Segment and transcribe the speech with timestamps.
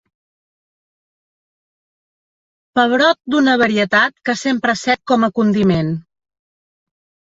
[2.81, 5.97] Pebrot d'una varietat que s'empra sec com a condiment.